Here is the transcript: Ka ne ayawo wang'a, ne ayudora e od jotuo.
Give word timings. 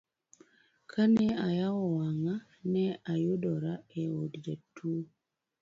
Ka 0.91 1.03
ne 1.15 1.25
ayawo 1.47 1.83
wang'a, 1.97 2.35
ne 2.71 2.83
ayudora 3.13 3.73
e 4.01 4.03
od 4.19 4.31
jotuo. 4.45 5.01